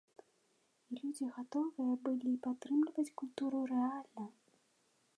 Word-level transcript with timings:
І 0.93 0.97
людзі 0.99 1.25
гатовыя 1.35 1.93
былі 2.07 2.33
падтрымліваць 2.49 3.15
культуру 3.23 3.57
рэальна! 3.77 4.25